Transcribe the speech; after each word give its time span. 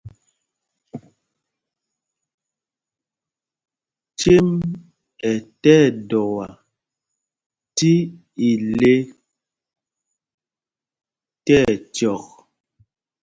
Cêm 4.19 4.47
ɛ 5.29 5.31
tí 5.61 5.73
ɛdɔa 5.87 6.45
tí 7.77 7.91
ile 8.49 8.93
tí 11.45 11.53
ɛcyɔk. 11.71 12.25